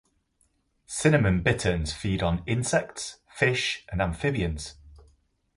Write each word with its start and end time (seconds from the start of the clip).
Cinnamon 0.87 1.43
bitterns 1.43 1.93
feed 1.93 2.23
on 2.23 2.41
insects, 2.47 3.19
fish 3.29 3.85
and 3.91 4.01
amphibians. 4.01 4.73